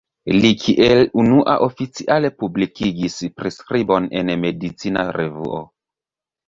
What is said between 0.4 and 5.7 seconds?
kiel unua oficiale publikigis priskribon en medicina revuo.